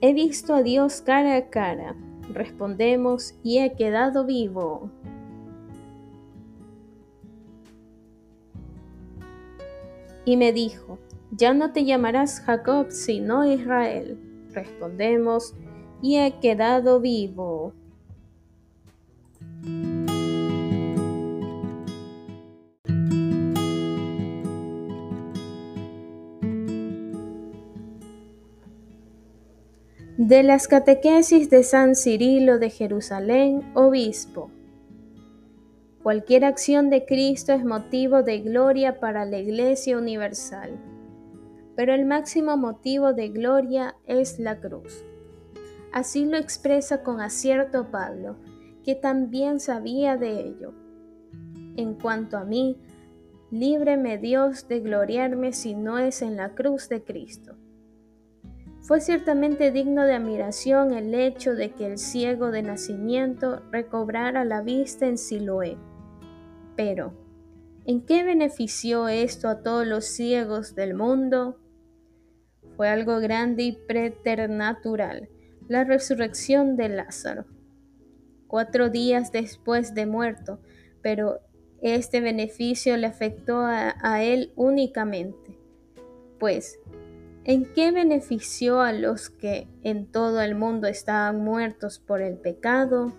He 0.00 0.14
visto 0.14 0.54
a 0.54 0.62
Dios 0.62 1.00
cara 1.00 1.36
a 1.36 1.48
cara, 1.48 1.96
respondemos, 2.32 3.34
y 3.42 3.58
he 3.58 3.72
quedado 3.72 4.24
vivo. 4.24 4.90
Y 10.24 10.36
me 10.36 10.52
dijo, 10.52 10.98
ya 11.30 11.52
no 11.52 11.72
te 11.72 11.84
llamarás 11.84 12.40
Jacob, 12.40 12.86
sino 12.90 13.44
Israel. 13.44 14.27
Respondemos, 14.58 15.54
y 16.02 16.16
he 16.16 16.40
quedado 16.40 17.00
vivo. 17.00 17.74
De 30.16 30.42
las 30.42 30.66
catequesis 30.66 31.48
de 31.48 31.62
San 31.62 31.94
Cirilo 31.94 32.58
de 32.58 32.70
Jerusalén, 32.70 33.62
obispo. 33.74 34.50
Cualquier 36.02 36.44
acción 36.44 36.90
de 36.90 37.04
Cristo 37.04 37.52
es 37.52 37.64
motivo 37.64 38.24
de 38.24 38.40
gloria 38.40 38.98
para 38.98 39.24
la 39.24 39.38
Iglesia 39.38 39.96
Universal, 39.96 40.70
pero 41.78 41.94
el 41.94 42.06
máximo 42.06 42.56
motivo 42.56 43.12
de 43.12 43.28
gloria 43.28 43.94
es 44.04 44.40
la 44.40 44.58
cruz. 44.58 45.04
Así 45.92 46.26
lo 46.26 46.36
expresa 46.36 47.04
con 47.04 47.20
acierto 47.20 47.92
Pablo, 47.92 48.34
que 48.82 48.96
también 48.96 49.60
sabía 49.60 50.16
de 50.16 50.40
ello. 50.40 50.74
En 51.76 51.94
cuanto 51.94 52.36
a 52.36 52.42
mí, 52.42 52.80
líbreme 53.52 54.18
Dios 54.18 54.66
de 54.66 54.80
gloriarme 54.80 55.52
si 55.52 55.76
no 55.76 55.98
es 55.98 56.20
en 56.20 56.36
la 56.36 56.56
cruz 56.56 56.88
de 56.88 57.04
Cristo. 57.04 57.54
Fue 58.80 59.00
ciertamente 59.00 59.70
digno 59.70 60.02
de 60.02 60.14
admiración 60.14 60.92
el 60.92 61.14
hecho 61.14 61.54
de 61.54 61.70
que 61.70 61.86
el 61.86 61.98
ciego 61.98 62.50
de 62.50 62.62
nacimiento 62.62 63.62
recobrara 63.70 64.44
la 64.44 64.62
vista 64.62 65.06
en 65.06 65.16
Siloé. 65.16 65.78
Pero, 66.74 67.12
¿en 67.84 68.04
qué 68.04 68.24
benefició 68.24 69.06
esto 69.06 69.48
a 69.48 69.62
todos 69.62 69.86
los 69.86 70.06
ciegos 70.06 70.74
del 70.74 70.94
mundo? 70.94 71.60
Fue 72.78 72.88
algo 72.88 73.18
grande 73.18 73.64
y 73.64 73.72
preternatural, 73.72 75.28
la 75.66 75.82
resurrección 75.82 76.76
de 76.76 76.88
Lázaro. 76.88 77.44
Cuatro 78.46 78.88
días 78.88 79.32
después 79.32 79.94
de 79.94 80.06
muerto, 80.06 80.60
pero 81.02 81.40
este 81.82 82.20
beneficio 82.20 82.96
le 82.96 83.08
afectó 83.08 83.62
a, 83.62 84.22
él 84.22 84.52
únicamente, 84.54 85.58
pues 86.38 86.78
¿En 87.42 87.64
qué 87.64 87.90
benefició 87.90 88.80
a 88.80 88.92
los 88.92 89.28
que 89.28 89.66
en 89.82 90.06
todo 90.06 90.40
el 90.40 90.54
mundo 90.54 90.86
estaban 90.86 91.42
muertos 91.42 91.98
por 91.98 92.22
el 92.22 92.36
pecado? 92.36 93.12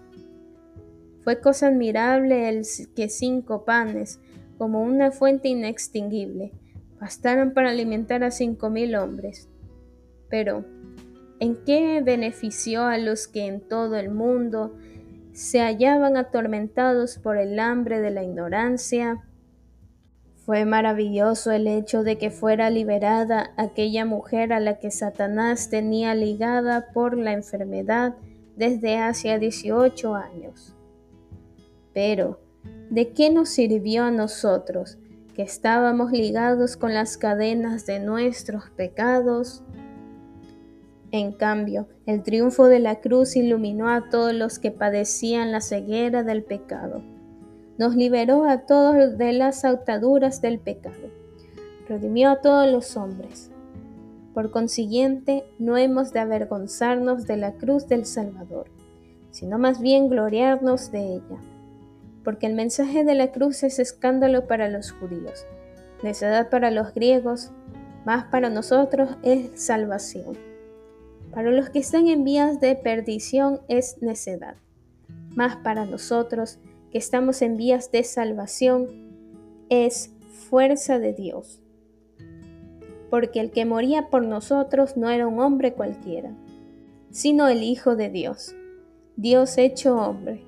Fue 1.25 1.41
cosa 1.41 1.67
admirable 1.67 2.47
el 2.47 2.61
que 2.95 3.09
cinco 3.09 3.65
panes, 3.65 4.21
como 4.57 4.81
una 4.83 5.11
fuente 5.11 5.49
inextinguible, 5.49 6.53
bastaran 6.99 7.53
para 7.53 7.71
alimentar 7.71 8.23
a 8.23 8.31
cinco 8.31 8.69
mil 8.69 8.95
hombres. 8.95 9.49
Pero, 10.29 10.65
¿en 11.39 11.63
qué 11.65 12.01
benefició 12.03 12.86
a 12.86 12.98
los 12.98 13.27
que 13.27 13.45
en 13.45 13.62
todo 13.62 13.95
el 13.95 14.09
mundo 14.09 14.75
se 15.39 15.59
hallaban 15.62 16.17
atormentados 16.17 17.17
por 17.17 17.38
el 17.38 17.59
hambre 17.59 18.01
de 18.01 18.12
la 18.12 18.24
ignorancia, 18.24 19.24
fue 20.36 20.65
maravilloso 20.65 21.51
el 21.51 21.67
hecho 21.67 22.03
de 22.03 22.17
que 22.17 22.29
fuera 22.29 22.69
liberada 22.69 23.51
aquella 23.55 24.03
mujer 24.03 24.51
a 24.51 24.59
la 24.59 24.79
que 24.79 24.91
Satanás 24.91 25.69
tenía 25.69 26.15
ligada 26.15 26.91
por 26.91 27.17
la 27.17 27.33
enfermedad 27.33 28.15
desde 28.57 28.98
hace 28.98 29.38
18 29.39 30.15
años. 30.15 30.75
Pero, 31.93 32.41
¿de 32.89 33.13
qué 33.13 33.29
nos 33.29 33.48
sirvió 33.50 34.03
a 34.03 34.12
nosotros 34.12 34.98
que 35.36 35.43
estábamos 35.43 36.12
ligados 36.12 36.75
con 36.75 36.93
las 36.93 37.17
cadenas 37.17 37.86
de 37.86 38.00
nuestros 38.00 38.71
pecados? 38.71 39.63
En 41.11 41.31
cambio, 41.31 41.87
el 42.05 42.23
triunfo 42.23 42.67
de 42.67 42.79
la 42.79 42.99
cruz 42.99 43.35
iluminó 43.35 43.89
a 43.89 44.09
todos 44.09 44.33
los 44.33 44.59
que 44.59 44.71
padecían 44.71 45.51
la 45.51 45.61
ceguera 45.61 46.23
del 46.23 46.43
pecado 46.43 47.01
nos 47.79 47.95
liberó 47.95 48.43
a 48.43 48.65
todos 48.65 49.17
de 49.17 49.31
las 49.31 49.63
ataduras 49.63 50.41
del 50.41 50.59
pecado, 50.59 51.09
redimió 51.87 52.29
a 52.29 52.41
todos 52.41 52.69
los 52.69 52.97
hombres. 52.97 53.51
Por 54.33 54.51
consiguiente, 54.51 55.45
no 55.59 55.77
hemos 55.77 56.11
de 56.11 56.19
avergonzarnos 56.19 57.25
de 57.25 57.37
la 57.37 57.53
cruz 57.53 57.87
del 57.87 58.05
Salvador, 58.05 58.65
sino 59.31 59.57
más 59.57 59.79
bien 59.79 60.09
gloriarnos 60.09 60.91
de 60.91 61.15
ella, 61.15 61.37
porque 62.25 62.47
el 62.47 62.53
mensaje 62.53 63.05
de 63.05 63.15
la 63.15 63.31
cruz 63.31 63.63
es 63.63 63.79
escándalo 63.79 64.45
para 64.45 64.67
los 64.67 64.91
judíos, 64.91 65.45
necedad 66.03 66.49
para 66.49 66.71
los 66.71 66.93
griegos, 66.93 67.51
más 68.05 68.25
para 68.25 68.49
nosotros 68.49 69.11
es 69.23 69.51
salvación. 69.55 70.49
Para 71.31 71.51
los 71.51 71.69
que 71.69 71.79
están 71.79 72.07
en 72.07 72.24
vías 72.24 72.59
de 72.59 72.75
perdición 72.75 73.62
es 73.67 74.01
necedad, 74.01 74.55
más 75.36 75.57
para 75.57 75.86
nosotros 75.86 76.57
que 76.91 76.98
estamos 76.98 77.43
en 77.43 77.55
vías 77.55 77.92
de 77.92 78.03
salvación 78.03 78.87
es 79.70 80.11
fuerza 80.50 80.98
de 80.98 81.13
Dios. 81.13 81.61
Porque 83.11 83.39
el 83.39 83.51
que 83.51 83.65
moría 83.65 84.09
por 84.09 84.25
nosotros 84.25 84.98
no 84.98 85.09
era 85.09 85.27
un 85.27 85.39
hombre 85.39 85.74
cualquiera, 85.74 86.31
sino 87.11 87.48
el 87.48 87.61
Hijo 87.61 87.96
de 87.96 88.09
Dios, 88.09 88.55
Dios 89.15 89.57
hecho 89.57 89.98
hombre. 89.98 90.44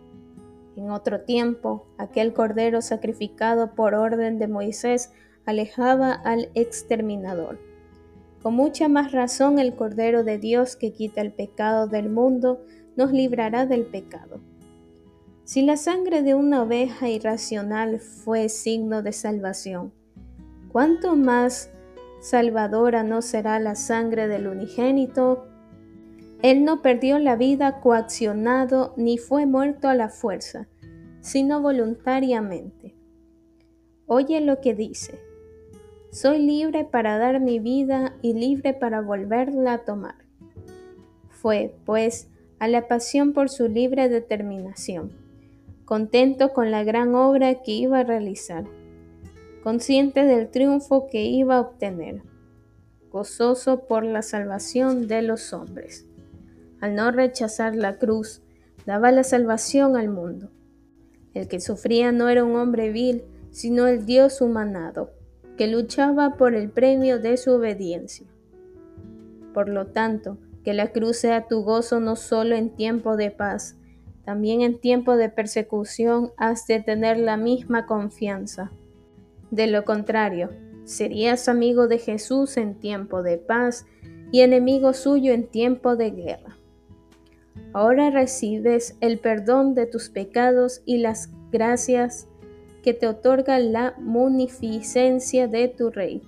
En 0.76 0.90
otro 0.90 1.22
tiempo, 1.22 1.86
aquel 2.00 2.34
cordero 2.34 2.82
sacrificado 2.82 3.76
por 3.76 3.94
orden 3.94 4.40
de 4.40 4.48
Moisés 4.48 5.12
alejaba 5.46 6.14
al 6.14 6.50
exterminador. 6.56 7.71
Con 8.42 8.56
mucha 8.56 8.88
más 8.88 9.12
razón 9.12 9.60
el 9.60 9.76
Cordero 9.76 10.24
de 10.24 10.40
Dios 10.40 10.76
que 10.76 10.94
quita 10.94 11.22
el 11.22 11.32
pecado 11.32 11.88
del 11.88 12.10
mundo 12.10 12.66
nos 12.96 13.12
librará 13.12 13.66
del 13.66 13.86
pecado. 13.86 14.42
Si 15.44 15.62
la 15.62 15.78
sangre 15.78 16.24
de 16.24 16.34
una 16.34 16.64
oveja 16.64 17.10
irracional 17.10 18.00
fue 18.00 18.50
signo 18.50 19.04
de 19.04 19.12
salvación, 19.12 19.94
¿cuánto 20.72 21.16
más 21.16 21.70
salvadora 22.20 23.04
no 23.04 23.22
será 23.22 23.60
la 23.60 23.76
sangre 23.76 24.28
del 24.28 24.48
unigénito? 24.48 25.48
Él 26.42 26.64
no 26.64 26.82
perdió 26.82 27.20
la 27.20 27.36
vida 27.36 27.80
coaccionado 27.82 28.94
ni 28.98 29.18
fue 29.20 29.46
muerto 29.46 29.88
a 29.88 29.94
la 29.94 30.10
fuerza, 30.10 30.68
sino 31.20 31.62
voluntariamente. 31.62 32.96
Oye 34.08 34.42
lo 34.42 34.62
que 34.62 34.74
dice. 34.74 35.31
Soy 36.12 36.40
libre 36.40 36.86
para 36.86 37.18
dar 37.18 37.40
mi 37.40 37.60
vida 37.60 38.16
y 38.22 38.34
libre 38.34 38.74
para 38.74 39.02
volverla 39.02 39.74
a 39.74 39.86
tomar. 39.86 40.16
Fue, 41.30 41.76
pues, 41.86 42.30
a 42.60 42.68
la 42.68 42.88
pasión 42.88 43.34
por 43.34 43.50
su 43.50 43.68
libre 43.68 44.10
determinación 44.10 45.22
contento 45.92 46.54
con 46.54 46.72
la 46.72 46.86
gran 46.86 47.16
obra 47.16 47.64
que 47.64 47.74
iba 47.74 48.00
a 48.00 48.04
realizar, 48.06 48.64
consciente 49.62 50.24
del 50.24 50.50
triunfo 50.50 51.08
que 51.12 51.24
iba 51.24 51.58
a 51.58 51.60
obtener, 51.60 52.22
gozoso 53.12 53.90
por 53.90 54.06
la 54.06 54.22
salvación 54.22 55.10
de 55.10 55.22
los 55.22 55.52
hombres. 55.52 56.06
Al 56.80 56.96
no 56.96 57.12
rechazar 57.12 57.76
la 57.76 57.98
cruz, 57.98 58.42
daba 58.86 59.12
la 59.12 59.26
salvación 59.26 59.98
al 59.98 60.08
mundo. 60.08 60.50
El 61.34 61.50
que 61.50 61.60
sufría 61.60 62.14
no 62.14 62.30
era 62.30 62.46
un 62.46 62.56
hombre 62.56 62.94
vil, 62.94 63.26
sino 63.52 63.86
el 63.88 64.06
Dios 64.06 64.40
humanado, 64.40 65.12
que 65.58 65.68
luchaba 65.68 66.36
por 66.38 66.56
el 66.56 66.70
premio 66.70 67.20
de 67.20 67.38
su 67.38 67.52
obediencia. 67.52 68.28
Por 69.54 69.70
lo 69.70 69.88
tanto, 69.88 70.38
que 70.64 70.74
la 70.74 70.92
cruz 70.92 71.18
sea 71.18 71.48
tu 71.48 71.64
gozo 71.64 72.00
no 72.00 72.16
solo 72.16 72.56
en 72.56 72.70
tiempo 72.70 73.18
de 73.18 73.32
paz, 73.32 73.78
también 74.26 74.62
en 74.62 74.80
tiempo 74.80 75.18
de 75.18 75.30
persecución 75.30 76.32
has 76.38 76.68
de 76.68 76.80
tener 76.82 77.18
la 77.18 77.38
misma 77.38 77.86
confianza. 77.86 78.72
De 79.50 79.68
lo 79.68 79.84
contrario, 79.84 80.50
serías 80.86 81.50
amigo 81.50 81.88
de 81.88 81.98
Jesús 81.98 82.58
en 82.58 82.76
tiempo 82.76 83.24
de 83.24 83.38
paz 83.38 83.86
y 84.32 84.42
enemigo 84.42 84.94
suyo 84.94 85.34
en 85.34 85.48
tiempo 85.48 85.96
de 85.96 86.12
guerra. 86.12 86.58
Ahora 87.74 88.10
recibes 88.12 88.96
el 89.02 89.20
perdón 89.20 89.74
de 89.74 89.86
tus 89.86 90.10
pecados 90.10 90.82
y 90.86 91.00
las 91.00 91.30
gracias 91.52 92.28
que 92.82 92.94
te 92.94 93.08
otorga 93.08 93.60
la 93.60 93.96
munificencia 94.00 95.48
de 95.48 95.68
tu 95.68 95.90
Rey. 95.92 96.22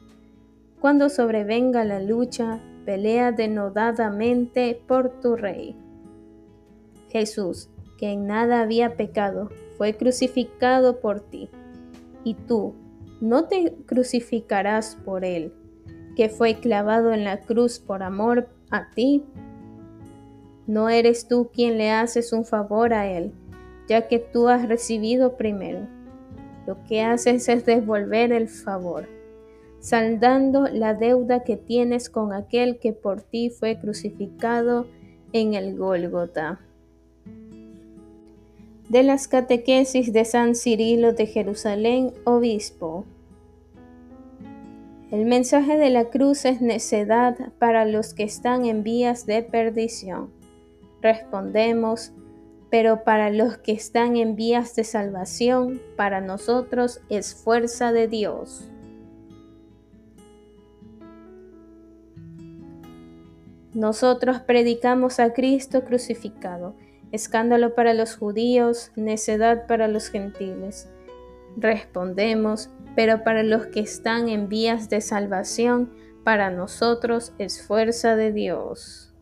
Cuando 0.79 1.09
sobrevenga 1.09 1.83
la 1.85 1.99
lucha, 1.99 2.59
pelea 2.85 3.31
denodadamente 3.31 4.79
por 4.87 5.21
tu 5.21 5.35
Rey. 5.35 5.75
Jesús, 7.09 7.69
que 7.97 8.11
en 8.11 8.27
nada 8.27 8.61
había 8.61 8.95
pecado, 8.95 9.49
fue 9.77 9.95
crucificado 9.95 10.99
por 10.99 11.21
ti. 11.21 11.49
Y 12.23 12.35
tú, 12.35 12.75
¿no 13.21 13.45
te 13.45 13.75
crucificarás 13.85 14.97
por 15.05 15.23
él, 15.23 15.53
que 16.15 16.29
fue 16.29 16.59
clavado 16.59 17.13
en 17.13 17.23
la 17.23 17.41
cruz 17.41 17.79
por 17.79 18.03
amor 18.03 18.49
a 18.69 18.89
ti? 18.91 19.23
¿No 20.67 20.89
eres 20.89 21.27
tú 21.27 21.49
quien 21.53 21.77
le 21.77 21.91
haces 21.91 22.33
un 22.33 22.45
favor 22.45 22.93
a 22.93 23.07
él, 23.09 23.31
ya 23.87 24.07
que 24.07 24.19
tú 24.19 24.47
has 24.47 24.67
recibido 24.67 25.35
primero? 25.37 25.87
Lo 26.65 26.83
que 26.85 27.01
haces 27.01 27.49
es 27.49 27.65
devolver 27.65 28.31
el 28.31 28.47
favor, 28.47 29.07
saldando 29.79 30.67
la 30.67 30.93
deuda 30.93 31.43
que 31.43 31.57
tienes 31.57 32.09
con 32.09 32.33
aquel 32.33 32.79
que 32.79 32.93
por 32.93 33.21
ti 33.21 33.49
fue 33.49 33.79
crucificado 33.79 34.87
en 35.33 35.53
el 35.53 35.77
Gólgota 35.77 36.59
de 38.93 39.01
las 39.01 39.27
catequesis 39.27 40.13
de 40.13 40.23
San 40.23 40.53
Cirilo 40.53 41.13
de 41.13 41.25
Jerusalén, 41.25 42.13
obispo. 42.25 43.05
El 45.09 45.25
mensaje 45.25 45.77
de 45.77 45.89
la 45.89 46.11
cruz 46.11 46.45
es 46.45 46.61
necedad 46.61 47.35
para 47.57 47.85
los 47.85 48.13
que 48.13 48.21
están 48.21 48.65
en 48.65 48.83
vías 48.83 49.25
de 49.25 49.41
perdición. 49.41 50.29
Respondemos, 51.01 52.13
pero 52.73 53.03
para 53.03 53.29
los 53.29 53.57
que 53.59 53.71
están 53.71 54.17
en 54.17 54.35
vías 54.35 54.75
de 54.75 54.83
salvación, 54.83 55.79
para 55.95 56.21
nosotros 56.21 57.01
es 57.07 57.35
fuerza 57.35 57.91
de 57.91 58.07
Dios. 58.07 58.67
Nosotros 63.75 64.39
predicamos 64.39 65.19
a 65.19 65.33
Cristo 65.33 65.85
crucificado 65.85 66.75
escándalo 67.11 67.75
para 67.75 67.93
los 67.93 68.15
judíos, 68.15 68.91
necedad 68.95 69.67
para 69.67 69.87
los 69.87 70.09
gentiles. 70.09 70.89
Respondemos, 71.55 72.71
pero 72.95 73.23
para 73.23 73.43
los 73.43 73.67
que 73.67 73.81
están 73.81 74.29
en 74.29 74.49
vías 74.49 74.89
de 74.89 74.99
salvación, 75.01 75.93
para 76.23 76.49
nosotros 76.49 77.33
es 77.37 77.61
fuerza 77.61 78.15
de 78.15 78.31
Dios. 78.31 79.12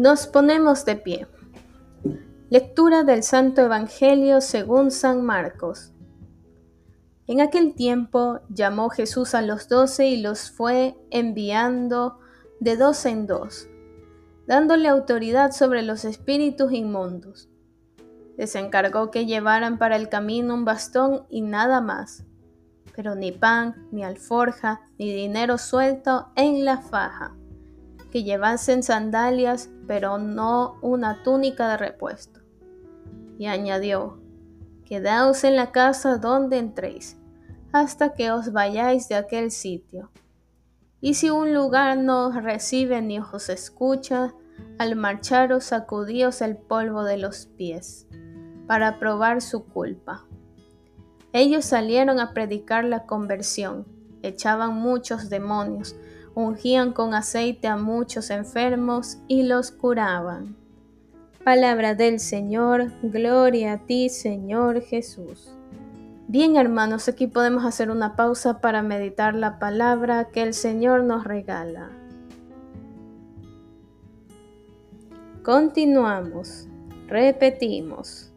Nos 0.00 0.26
ponemos 0.26 0.86
de 0.86 0.96
pie. 0.96 1.26
Lectura 2.48 3.04
del 3.04 3.22
Santo 3.22 3.60
Evangelio 3.60 4.40
según 4.40 4.90
San 4.90 5.26
Marcos. 5.26 5.92
En 7.26 7.42
aquel 7.42 7.74
tiempo 7.74 8.40
llamó 8.48 8.88
Jesús 8.88 9.34
a 9.34 9.42
los 9.42 9.68
doce 9.68 10.06
y 10.06 10.22
los 10.22 10.50
fue 10.50 10.96
enviando 11.10 12.18
de 12.60 12.78
dos 12.78 13.04
en 13.04 13.26
dos, 13.26 13.68
dándole 14.46 14.88
autoridad 14.88 15.52
sobre 15.52 15.82
los 15.82 16.06
espíritus 16.06 16.72
inmundos. 16.72 17.50
Les 18.38 18.54
encargó 18.54 19.10
que 19.10 19.26
llevaran 19.26 19.76
para 19.76 19.96
el 19.96 20.08
camino 20.08 20.54
un 20.54 20.64
bastón 20.64 21.26
y 21.28 21.42
nada 21.42 21.82
más, 21.82 22.24
pero 22.96 23.16
ni 23.16 23.32
pan, 23.32 23.86
ni 23.92 24.02
alforja, 24.02 24.80
ni 24.98 25.12
dinero 25.12 25.58
suelto 25.58 26.28
en 26.36 26.64
la 26.64 26.78
faja, 26.78 27.36
que 28.10 28.24
llevasen 28.24 28.82
sandalias, 28.82 29.68
pero 29.90 30.18
no 30.18 30.78
una 30.82 31.24
túnica 31.24 31.68
de 31.68 31.76
repuesto. 31.76 32.38
Y 33.40 33.46
añadió, 33.46 34.20
Quedaos 34.84 35.42
en 35.42 35.56
la 35.56 35.72
casa 35.72 36.16
donde 36.16 36.58
entréis, 36.58 37.18
hasta 37.72 38.14
que 38.14 38.30
os 38.30 38.52
vayáis 38.52 39.08
de 39.08 39.16
aquel 39.16 39.50
sitio. 39.50 40.12
Y 41.00 41.14
si 41.14 41.28
un 41.28 41.52
lugar 41.54 41.98
no 41.98 42.28
os 42.28 42.36
recibe 42.36 43.02
ni 43.02 43.18
os 43.18 43.48
escucha, 43.48 44.32
al 44.78 44.94
marcharos 44.94 45.64
sacudíos 45.64 46.40
el 46.40 46.56
polvo 46.56 47.02
de 47.02 47.16
los 47.16 47.46
pies, 47.46 48.06
para 48.68 49.00
probar 49.00 49.42
su 49.42 49.64
culpa. 49.64 50.24
Ellos 51.32 51.64
salieron 51.64 52.20
a 52.20 52.32
predicar 52.32 52.84
la 52.84 53.06
conversión, 53.06 53.88
echaban 54.22 54.72
muchos 54.72 55.30
demonios, 55.30 55.96
ungían 56.34 56.92
con 56.92 57.14
aceite 57.14 57.68
a 57.68 57.76
muchos 57.76 58.30
enfermos 58.30 59.18
y 59.28 59.44
los 59.44 59.70
curaban. 59.70 60.56
Palabra 61.44 61.94
del 61.94 62.20
Señor, 62.20 62.92
gloria 63.02 63.72
a 63.72 63.78
ti 63.78 64.08
Señor 64.08 64.82
Jesús. 64.82 65.54
Bien 66.28 66.56
hermanos, 66.56 67.08
aquí 67.08 67.26
podemos 67.26 67.64
hacer 67.64 67.90
una 67.90 68.14
pausa 68.14 68.60
para 68.60 68.82
meditar 68.82 69.34
la 69.34 69.58
palabra 69.58 70.28
que 70.28 70.42
el 70.42 70.54
Señor 70.54 71.02
nos 71.02 71.24
regala. 71.24 71.90
Continuamos, 75.42 76.68
repetimos. 77.08 78.30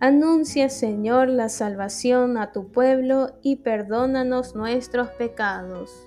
Anuncia 0.00 0.68
Señor 0.68 1.28
la 1.28 1.48
salvación 1.48 2.38
a 2.38 2.52
tu 2.52 2.72
pueblo 2.72 3.38
y 3.42 3.56
perdónanos 3.56 4.56
nuestros 4.56 5.08
pecados. 5.10 6.06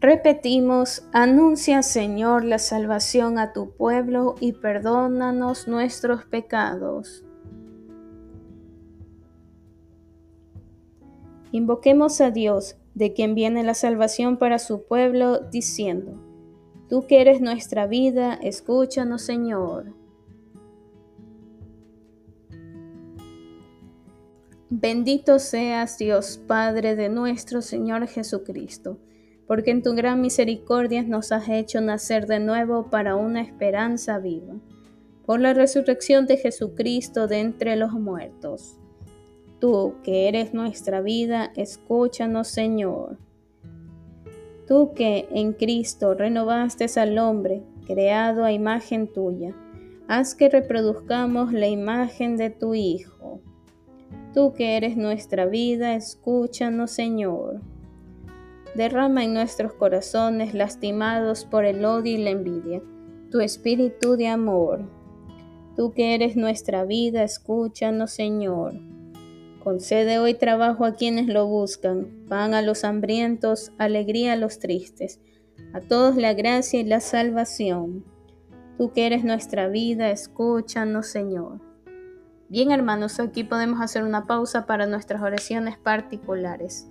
Repetimos, 0.00 1.06
anuncia 1.12 1.82
Señor 1.82 2.44
la 2.44 2.58
salvación 2.58 3.38
a 3.38 3.52
tu 3.52 3.72
pueblo 3.76 4.34
y 4.40 4.52
perdónanos 4.52 5.68
nuestros 5.68 6.24
pecados. 6.24 7.22
Invoquemos 11.52 12.22
a 12.22 12.30
Dios, 12.30 12.76
de 12.94 13.12
quien 13.12 13.34
viene 13.34 13.62
la 13.62 13.74
salvación 13.74 14.38
para 14.38 14.58
su 14.58 14.84
pueblo, 14.86 15.40
diciendo, 15.50 16.14
Tú 16.88 17.06
que 17.06 17.20
eres 17.20 17.42
nuestra 17.42 17.86
vida, 17.86 18.34
escúchanos 18.34 19.20
Señor. 19.20 19.94
Bendito 24.70 25.38
seas 25.38 25.98
Dios 25.98 26.40
Padre 26.46 26.96
de 26.96 27.10
nuestro 27.10 27.60
Señor 27.60 28.06
Jesucristo, 28.06 28.98
porque 29.50 29.72
en 29.72 29.82
tu 29.82 29.96
gran 29.96 30.20
misericordia 30.20 31.02
nos 31.02 31.32
has 31.32 31.48
hecho 31.48 31.80
nacer 31.80 32.28
de 32.28 32.38
nuevo 32.38 32.88
para 32.88 33.16
una 33.16 33.40
esperanza 33.40 34.20
viva, 34.20 34.54
por 35.26 35.40
la 35.40 35.54
resurrección 35.54 36.26
de 36.26 36.36
Jesucristo 36.36 37.26
de 37.26 37.40
entre 37.40 37.74
los 37.74 37.90
muertos 37.90 38.76
Tú 39.58 39.96
que 40.04 40.28
eres 40.28 40.54
nuestra 40.54 41.00
vida, 41.00 41.50
escúchanos 41.56 42.46
Señor. 42.46 43.18
Tú 44.68 44.92
que 44.94 45.26
en 45.32 45.52
Cristo 45.52 46.14
renovaste 46.14 46.86
al 47.00 47.18
hombre, 47.18 47.64
creado 47.88 48.44
a 48.44 48.52
imagen 48.52 49.12
tuya, 49.12 49.52
haz 50.06 50.36
que 50.36 50.48
reproduzcamos 50.48 51.52
la 51.52 51.66
imagen 51.66 52.36
de 52.36 52.50
tu 52.50 52.74
Hijo. 52.74 53.40
Tú 54.32 54.52
que 54.52 54.76
eres 54.76 54.96
nuestra 54.96 55.44
vida, 55.46 55.96
escúchanos 55.96 56.92
Señor. 56.92 57.60
Derrama 58.74 59.24
en 59.24 59.34
nuestros 59.34 59.72
corazones 59.72 60.54
lastimados 60.54 61.44
por 61.44 61.64
el 61.64 61.84
odio 61.84 62.12
y 62.12 62.18
la 62.18 62.30
envidia, 62.30 62.82
tu 63.30 63.40
espíritu 63.40 64.16
de 64.16 64.28
amor. 64.28 64.88
Tú 65.76 65.92
que 65.92 66.14
eres 66.14 66.36
nuestra 66.36 66.84
vida, 66.84 67.22
escúchanos 67.22 68.12
Señor. 68.12 68.74
Concede 69.62 70.18
hoy 70.18 70.34
trabajo 70.34 70.84
a 70.84 70.94
quienes 70.94 71.26
lo 71.26 71.46
buscan, 71.46 72.24
pan 72.28 72.54
a 72.54 72.62
los 72.62 72.84
hambrientos, 72.84 73.72
alegría 73.76 74.32
a 74.32 74.36
los 74.36 74.58
tristes, 74.58 75.20
a 75.74 75.80
todos 75.80 76.16
la 76.16 76.32
gracia 76.32 76.80
y 76.80 76.84
la 76.84 77.00
salvación. 77.00 78.04
Tú 78.78 78.92
que 78.92 79.06
eres 79.06 79.24
nuestra 79.24 79.68
vida, 79.68 80.10
escúchanos, 80.10 81.08
Señor. 81.08 81.60
Bien, 82.48 82.72
hermanos, 82.72 83.20
aquí 83.20 83.44
podemos 83.44 83.80
hacer 83.80 84.02
una 84.02 84.26
pausa 84.26 84.66
para 84.66 84.86
nuestras 84.86 85.22
oraciones 85.22 85.78
particulares, 85.78 86.89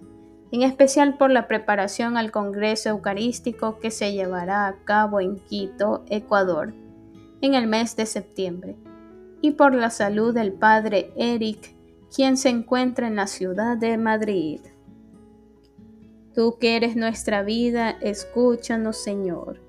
en 0.52 0.64
especial 0.64 1.18
por 1.18 1.30
la 1.32 1.48
preparación 1.48 2.18
al 2.18 2.32
Congreso 2.32 2.90
Eucarístico 2.90 3.80
que 3.80 3.92
se 3.92 4.14
llevará 4.14 4.68
a 4.68 4.84
cabo 4.84 5.20
en 5.20 5.38
Quito, 5.38 6.04
Ecuador, 6.10 6.74
en 7.42 7.54
el 7.54 7.68
mes 7.68 7.96
de 7.96 8.06
septiembre, 8.06 8.76
y 9.42 9.52
por 9.52 9.76
la 9.76 9.90
salud 9.90 10.34
del 10.34 10.54
Padre 10.54 11.12
Eric 11.16 11.76
quien 12.14 12.38
se 12.38 12.50
encuentra 12.50 13.08
en 13.08 13.16
la 13.16 13.28
ciudad 13.28 13.78
de 13.78 13.98
Madrid. 13.98 14.62
Tú 16.34 16.58
que 16.60 16.76
eres 16.76 16.96
nuestra 16.96 17.44
vida, 17.44 17.92
escúchanos, 18.02 18.98
Señor. 18.98 19.62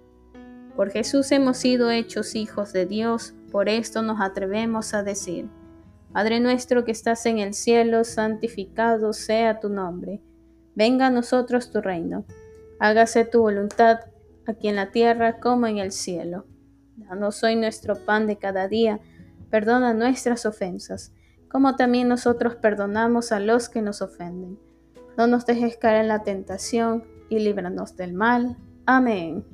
Por 0.77 0.91
Jesús 0.91 1.31
hemos 1.33 1.59
sido 1.59 1.91
hechos 1.91 2.35
hijos 2.35 2.73
de 2.73 2.87
Dios, 2.87 3.35
por 3.53 3.69
esto 3.69 4.03
nos 4.03 4.21
atrevemos 4.21 4.95
a 4.95 5.03
decir, 5.03 5.49
Padre 6.13 6.41
nuestro 6.41 6.85
que 6.85 6.93
estás 6.93 7.27
en 7.27 7.39
el 7.39 7.55
cielo, 7.55 8.05
santificado 8.05 9.13
sea 9.13 9.61
tu 9.61 9.69
nombre. 9.69 10.21
Venga 10.75 11.07
a 11.07 11.11
nosotros 11.11 11.71
tu 11.71 11.81
reino. 11.81 12.25
Hágase 12.79 13.25
tu 13.25 13.41
voluntad 13.41 14.01
aquí 14.47 14.69
en 14.69 14.77
la 14.77 14.91
tierra 14.91 15.39
como 15.39 15.67
en 15.67 15.79
el 15.79 15.93
cielo. 15.93 16.47
Danos 16.97 17.43
hoy 17.43 17.57
nuestro 17.57 18.05
pan 18.05 18.27
de 18.27 18.37
cada 18.37 18.69
día. 18.69 19.01
Perdona 19.51 19.95
nuestras 19.95 20.47
ofensas, 20.47 21.13
como 21.49 21.77
también 21.77 22.09
nosotros 22.09 22.57
perdonamos 22.57 23.33
a 23.33 23.41
los 23.41 23.69
que 23.69 23.83
nos 23.83 24.01
ofenden. 24.01 24.59
No 25.17 25.27
nos 25.27 25.45
dejes 25.45 25.77
caer 25.77 26.03
en 26.03 26.09
la 26.09 26.23
tentación 26.23 27.05
y 27.29 27.41
líbranos 27.41 27.97
del 27.97 28.13
mal. 28.13 28.57
Amén. 28.87 29.45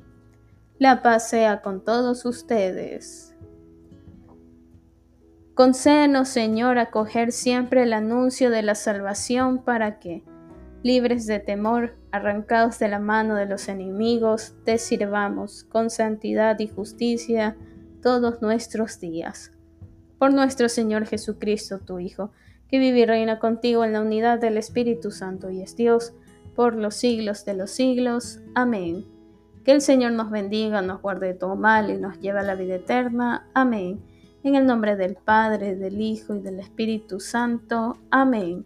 La 0.79 1.01
paz 1.01 1.29
sea 1.29 1.61
con 1.61 1.83
todos 1.83 2.25
ustedes. 2.25 3.35
Concédenos, 5.55 6.29
Señor, 6.29 6.77
acoger 6.77 7.31
siempre 7.31 7.81
el 7.81 7.93
anuncio 7.93 8.51
de 8.51 8.61
la 8.61 8.75
salvación 8.75 9.63
para 9.63 9.97
que, 9.97 10.23
libres 10.83 11.25
de 11.25 11.39
temor, 11.39 11.95
arrancados 12.11 12.79
de 12.79 12.87
la 12.87 12.99
mano 12.99 13.35
de 13.35 13.45
los 13.45 13.67
enemigos, 13.67 14.55
te 14.63 14.77
sirvamos 14.77 15.63
con 15.65 15.89
santidad 15.89 16.59
y 16.59 16.67
justicia 16.67 17.55
todos 18.01 18.41
nuestros 18.41 18.99
días. 18.99 19.51
Por 20.19 20.33
nuestro 20.33 20.69
Señor 20.69 21.05
Jesucristo, 21.05 21.79
tu 21.79 21.99
Hijo, 21.99 22.31
que 22.69 22.79
vive 22.79 22.99
y 22.99 23.05
reina 23.05 23.39
contigo 23.39 23.83
en 23.83 23.93
la 23.93 24.01
unidad 24.01 24.39
del 24.39 24.57
Espíritu 24.57 25.11
Santo 25.11 25.49
y 25.49 25.61
es 25.61 25.75
Dios, 25.75 26.13
por 26.55 26.75
los 26.75 26.95
siglos 26.95 27.45
de 27.45 27.53
los 27.53 27.71
siglos. 27.71 28.39
Amén. 28.55 29.05
Que 29.63 29.71
el 29.71 29.81
Señor 29.81 30.13
nos 30.13 30.31
bendiga, 30.31 30.81
nos 30.81 31.01
guarde 31.01 31.27
de 31.27 31.33
todo 31.33 31.55
mal 31.55 31.89
y 31.89 31.97
nos 31.97 32.19
lleve 32.19 32.39
a 32.39 32.43
la 32.43 32.55
vida 32.55 32.75
eterna. 32.75 33.47
Amén. 33.53 34.01
En 34.43 34.55
el 34.55 34.65
nombre 34.65 34.95
del 34.95 35.15
Padre, 35.15 35.75
del 35.75 36.01
Hijo 36.01 36.35
y 36.35 36.39
del 36.39 36.59
Espíritu 36.59 37.19
Santo. 37.19 37.97
Amén. 38.09 38.65